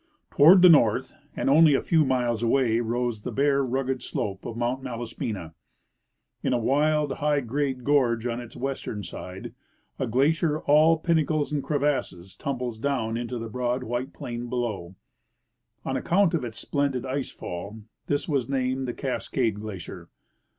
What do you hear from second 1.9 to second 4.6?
miles away, rose the bare, rugged slope of